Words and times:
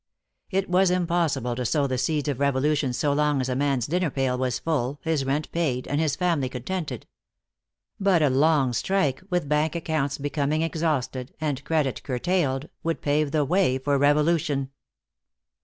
It 0.49 0.67
was 0.67 0.89
impossible 0.89 1.55
to 1.55 1.63
sow 1.63 1.85
the 1.85 1.99
seeds 1.99 2.27
of 2.27 2.39
revolution 2.39 2.91
so 2.91 3.13
long 3.13 3.39
as 3.39 3.49
a 3.49 3.55
man's 3.55 3.85
dinner 3.85 4.09
pail 4.09 4.35
was 4.35 4.57
full, 4.57 4.97
his 5.03 5.23
rent 5.25 5.51
paid, 5.51 5.87
and 5.87 6.01
his 6.01 6.15
family 6.15 6.49
contented. 6.49 7.05
But 7.99 8.23
a 8.23 8.29
long 8.31 8.73
strike, 8.73 9.21
with 9.29 9.47
bank 9.47 9.75
accounts 9.75 10.17
becoming 10.17 10.63
exhausted 10.63 11.35
and 11.39 11.63
credit 11.63 12.01
curtailed, 12.01 12.67
would 12.81 13.03
pave 13.03 13.29
the 13.31 13.45
way 13.45 13.77
for 13.77 13.95
revolution. 13.99 14.71